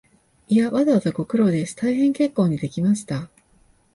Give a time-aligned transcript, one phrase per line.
[0.47, 3.29] いや、わざわざご苦労です、大変結構にできました